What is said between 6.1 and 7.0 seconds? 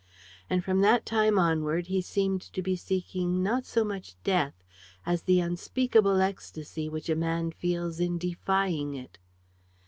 ecstasy